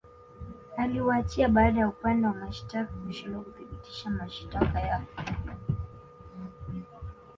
Aliwaachia 0.77 1.47
baada 1.49 1.79
ya 1.79 1.87
upande 1.87 2.27
wa 2.27 2.33
mashitaka 2.33 2.93
kushindwa 2.93 3.41
kuthibitisha 3.43 4.09
mashitaka 4.09 4.79
yao 4.79 5.03